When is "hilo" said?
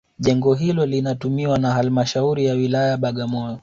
0.53-0.85